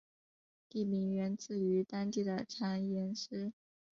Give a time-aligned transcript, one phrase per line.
[0.67, 3.53] 地名源自于当地的长延寺。